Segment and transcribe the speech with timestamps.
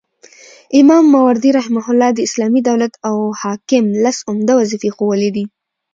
[0.81, 5.45] امام ماوردي رحمه الله د اسلامي دولت او حاکم لس عمده وظيفي ښوولي دي